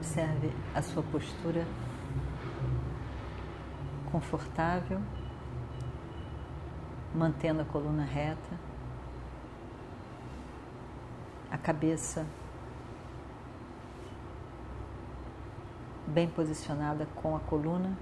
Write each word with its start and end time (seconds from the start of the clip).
Observe 0.00 0.50
a 0.74 0.80
sua 0.80 1.02
postura 1.02 1.66
confortável, 4.10 4.98
mantendo 7.14 7.60
a 7.60 7.66
coluna 7.66 8.02
reta, 8.02 8.58
a 11.50 11.58
cabeça 11.58 12.26
bem 16.06 16.26
posicionada 16.30 17.06
com 17.16 17.36
a 17.36 17.40
coluna, 17.40 17.94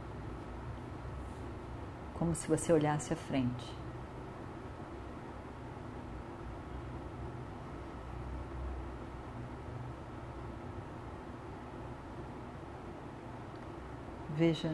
como 2.14 2.32
se 2.32 2.46
você 2.46 2.72
olhasse 2.72 3.12
à 3.12 3.16
frente. 3.16 3.76
Veja 14.38 14.72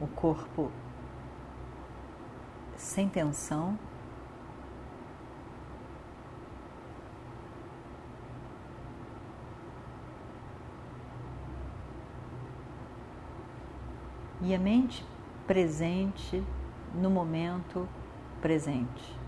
o 0.00 0.06
corpo 0.06 0.70
sem 2.76 3.08
tensão. 3.08 3.76
E 14.40 14.54
a 14.54 14.58
mente 14.60 15.04
presente 15.48 16.44
no 16.94 17.10
momento 17.10 17.88
presente. 18.40 19.21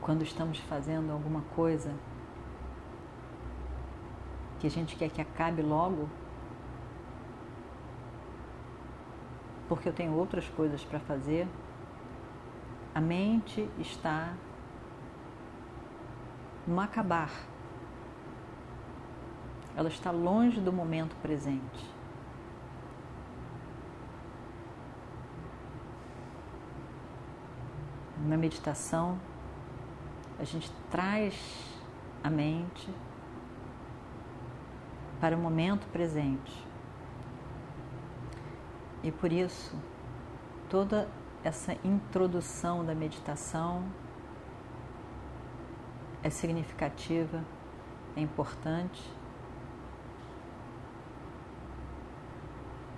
Quando 0.00 0.22
estamos 0.22 0.58
fazendo 0.60 1.12
alguma 1.12 1.42
coisa 1.54 1.94
que 4.58 4.66
a 4.66 4.70
gente 4.70 4.96
quer 4.96 5.10
que 5.10 5.20
acabe 5.20 5.62
logo, 5.62 6.08
porque 9.68 9.88
eu 9.88 9.92
tenho 9.92 10.12
outras 10.14 10.48
coisas 10.48 10.84
para 10.84 11.00
fazer, 11.00 11.48
a 12.94 13.00
mente 13.00 13.68
está 13.78 14.34
no 16.66 16.80
acabar. 16.80 17.30
Ela 19.76 19.88
está 19.88 20.10
longe 20.10 20.60
do 20.60 20.72
momento 20.72 21.14
presente. 21.22 21.88
Na 28.26 28.36
meditação, 28.36 29.18
a 30.40 30.44
gente 30.44 30.72
traz 30.90 31.34
a 32.24 32.30
mente 32.30 32.88
para 35.20 35.36
o 35.36 35.38
momento 35.38 35.86
presente. 35.88 36.66
E 39.02 39.12
por 39.12 39.30
isso, 39.30 39.76
toda 40.70 41.06
essa 41.44 41.76
introdução 41.84 42.82
da 42.82 42.94
meditação 42.94 43.84
é 46.22 46.30
significativa, 46.30 47.44
é 48.16 48.22
importante, 48.22 49.12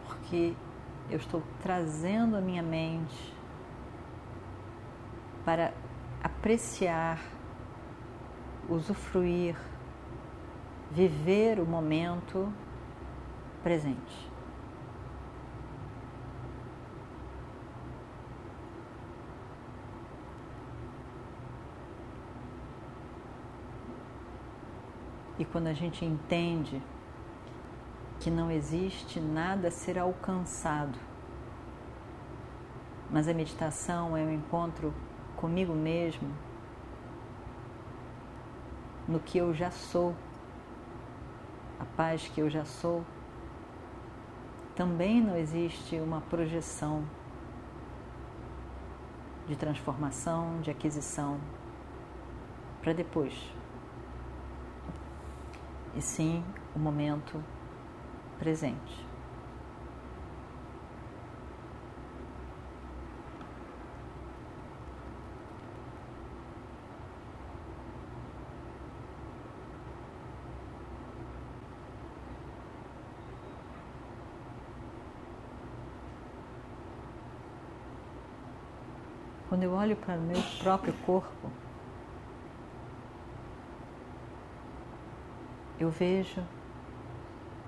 porque 0.06 0.54
eu 1.10 1.16
estou 1.16 1.42
trazendo 1.60 2.36
a 2.36 2.40
minha 2.40 2.62
mente 2.62 3.34
para 5.44 5.74
apreciar, 6.42 7.22
usufruir, 8.68 9.56
viver 10.90 11.60
o 11.60 11.64
momento 11.64 12.52
presente. 13.62 14.28
E 25.38 25.44
quando 25.44 25.68
a 25.68 25.72
gente 25.72 26.04
entende 26.04 26.82
que 28.18 28.32
não 28.32 28.50
existe 28.50 29.20
nada 29.20 29.68
a 29.68 29.70
ser 29.70 29.96
alcançado, 29.96 30.98
mas 33.08 33.28
a 33.28 33.32
meditação 33.32 34.16
é 34.16 34.24
um 34.24 34.32
encontro 34.32 34.92
comigo 35.42 35.74
mesmo, 35.74 36.32
no 39.08 39.18
que 39.18 39.38
eu 39.38 39.52
já 39.52 39.72
sou, 39.72 40.14
a 41.80 41.84
paz 41.84 42.28
que 42.28 42.40
eu 42.40 42.48
já 42.48 42.64
sou, 42.64 43.04
também 44.76 45.20
não 45.20 45.36
existe 45.36 45.96
uma 45.96 46.20
projeção 46.20 47.04
de 49.48 49.56
transformação, 49.56 50.60
de 50.60 50.70
aquisição 50.70 51.40
para 52.80 52.92
depois. 52.92 53.34
E 55.96 56.00
sim 56.00 56.44
o 56.72 56.78
momento 56.78 57.42
presente. 58.38 59.11
Quando 79.52 79.64
eu 79.64 79.74
olho 79.74 79.94
para 79.94 80.16
o 80.16 80.22
meu 80.22 80.42
próprio 80.62 80.94
corpo, 81.04 81.50
eu 85.78 85.90
vejo, 85.90 86.42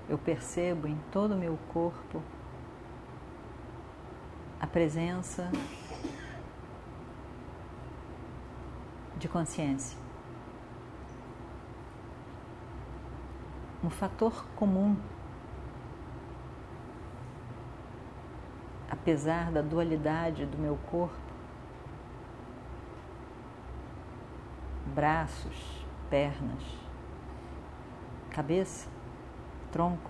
eu 0.09 0.17
percebo 0.17 0.87
em 0.87 0.97
todo 1.11 1.35
o 1.35 1.37
meu 1.37 1.59
corpo 1.71 2.23
a 4.59 4.65
presença 4.65 5.51
de 9.15 9.27
consciência. 9.27 9.95
Um 13.83 13.91
fator 13.91 14.43
comum, 14.55 14.97
apesar 18.89 19.51
da 19.51 19.61
dualidade 19.61 20.47
do 20.47 20.57
meu 20.57 20.79
corpo, 20.89 21.24
braços, 24.95 25.85
pernas, 26.09 26.63
cabeça, 28.31 28.87
tronco. 29.71 30.09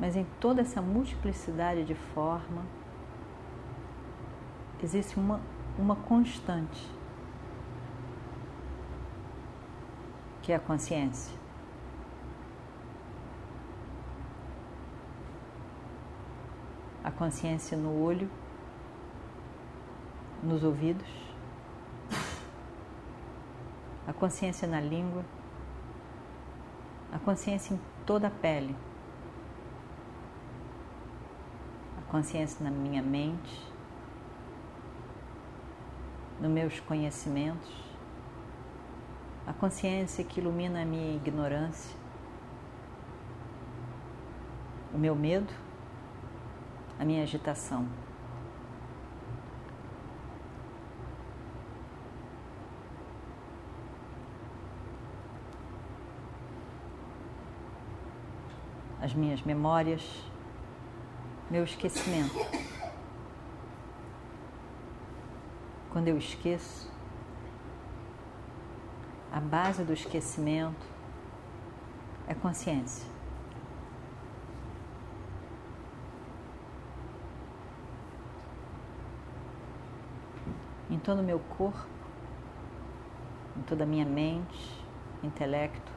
Mas 0.00 0.16
em 0.16 0.24
toda 0.40 0.62
essa 0.62 0.80
multiplicidade 0.80 1.84
de 1.84 1.94
forma, 1.94 2.64
existe 4.82 5.16
uma, 5.16 5.38
uma 5.78 5.94
constante, 5.94 6.90
que 10.40 10.50
é 10.50 10.56
a 10.56 10.58
consciência. 10.58 11.41
Consciência 17.22 17.78
no 17.78 18.02
olho, 18.02 18.28
nos 20.42 20.64
ouvidos, 20.64 21.08
a 24.08 24.12
consciência 24.12 24.66
na 24.66 24.80
língua, 24.80 25.24
a 27.12 27.20
consciência 27.20 27.74
em 27.74 27.80
toda 28.04 28.26
a 28.26 28.30
pele, 28.30 28.74
a 31.96 32.10
consciência 32.10 32.64
na 32.64 32.72
minha 32.72 33.00
mente, 33.00 33.72
nos 36.40 36.50
meus 36.50 36.80
conhecimentos, 36.80 37.72
a 39.46 39.52
consciência 39.52 40.24
que 40.24 40.40
ilumina 40.40 40.82
a 40.82 40.84
minha 40.84 41.14
ignorância, 41.14 41.96
o 44.92 44.98
meu 44.98 45.14
medo, 45.14 45.54
a 46.98 47.04
minha 47.04 47.22
agitação. 47.22 47.88
As 59.00 59.12
minhas 59.14 59.42
memórias, 59.42 60.02
meu 61.50 61.64
esquecimento. 61.64 62.34
Quando 65.90 66.08
eu 66.08 66.16
esqueço, 66.16 66.90
a 69.32 69.40
base 69.40 69.82
do 69.82 69.92
esquecimento 69.92 70.86
é 72.26 72.34
consciência. 72.34 73.21
Em 80.92 80.98
todo 80.98 81.20
o 81.20 81.22
meu 81.22 81.38
corpo, 81.38 81.88
em 83.56 83.62
toda 83.62 83.84
a 83.84 83.86
minha 83.86 84.04
mente, 84.04 84.86
intelecto, 85.22 85.90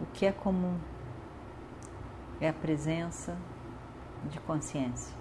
o 0.00 0.06
que 0.06 0.26
é 0.26 0.32
comum 0.32 0.76
é 2.40 2.48
a 2.48 2.52
presença 2.52 3.38
de 4.28 4.40
consciência. 4.40 5.14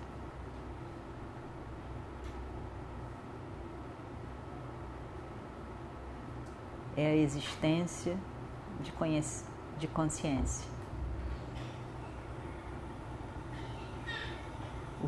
É 6.97 7.05
a 7.05 7.15
existência 7.15 8.17
de, 8.79 8.91
de 9.77 9.87
consciência. 9.87 10.74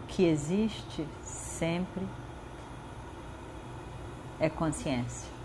Que 0.08 0.26
existe 0.26 1.06
sempre 1.24 2.08
é 4.40 4.50
consciência. 4.50 5.38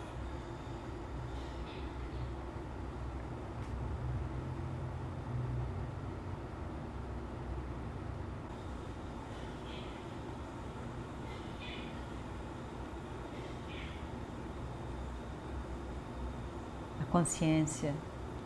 consciência 17.12 17.94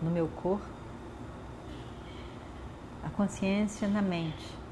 no 0.03 0.11
meu 0.11 0.27
corpo, 0.27 0.67
a 3.05 3.09
consciência 3.11 3.87
na 3.87 4.03
mente. 4.03 4.66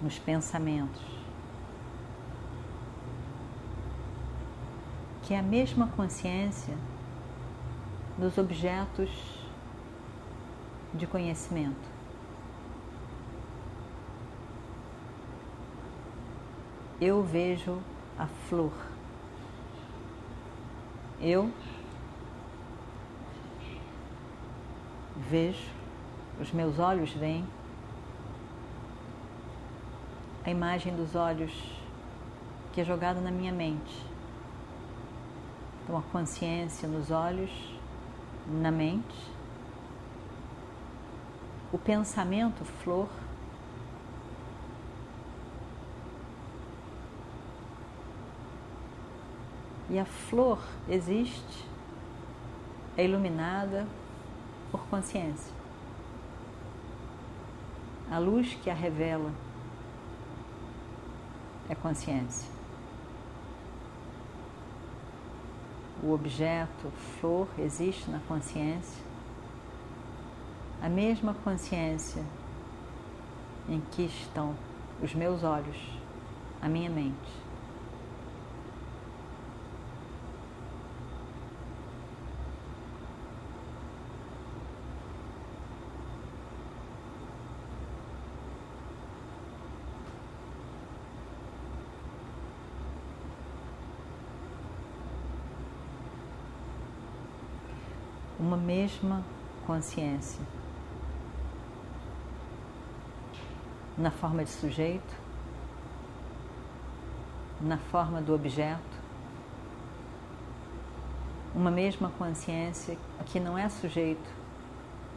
Nos 0.00 0.18
pensamentos, 0.18 1.02
que 5.22 5.34
é 5.34 5.38
a 5.38 5.42
mesma 5.42 5.88
consciência 5.88 6.74
dos 8.16 8.38
objetos 8.38 9.10
de 10.94 11.06
conhecimento. 11.06 12.00
eu 17.00 17.22
vejo 17.22 17.78
a 18.18 18.26
flor. 18.26 18.72
Eu 21.18 21.50
vejo, 25.16 25.70
os 26.38 26.52
meus 26.52 26.78
olhos 26.78 27.10
veem 27.12 27.46
a 30.44 30.50
imagem 30.50 30.94
dos 30.94 31.14
olhos 31.14 31.52
que 32.72 32.80
é 32.80 32.84
jogada 32.84 33.20
na 33.20 33.30
minha 33.30 33.52
mente. 33.52 34.06
Então, 35.82 35.98
a 35.98 36.02
consciência 36.02 36.88
nos 36.88 37.10
olhos, 37.10 37.50
na 38.46 38.70
mente, 38.70 39.30
o 41.72 41.78
pensamento 41.78 42.64
flor 42.64 43.08
E 49.90 49.98
a 49.98 50.04
flor 50.04 50.60
existe, 50.88 51.66
é 52.96 53.04
iluminada 53.04 53.84
por 54.70 54.80
consciência. 54.82 55.52
A 58.08 58.18
luz 58.18 58.54
que 58.62 58.70
a 58.70 58.74
revela 58.74 59.32
é 61.70 61.74
consciência. 61.76 62.50
O 66.02 66.12
objeto, 66.12 66.90
flor, 67.20 67.46
existe 67.58 68.10
na 68.10 68.18
consciência. 68.20 69.02
A 70.82 70.88
mesma 70.88 71.32
consciência 71.44 72.24
em 73.68 73.80
que 73.92 74.02
estão 74.02 74.56
os 75.00 75.14
meus 75.14 75.44
olhos, 75.44 75.76
a 76.60 76.68
minha 76.68 76.90
mente. 76.90 77.40
Uma 98.40 98.56
mesma 98.56 99.22
consciência. 99.66 100.40
Na 103.98 104.10
forma 104.10 104.42
de 104.42 104.50
sujeito, 104.50 105.14
na 107.60 107.76
forma 107.76 108.22
do 108.22 108.34
objeto, 108.34 108.80
uma 111.54 111.70
mesma 111.70 112.10
consciência 112.18 112.96
que 113.26 113.38
não 113.38 113.58
é 113.58 113.68
sujeito, 113.68 114.30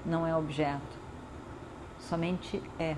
não 0.05 0.27
é 0.27 0.35
objeto, 0.35 0.97
somente 1.99 2.61
é. 2.77 2.97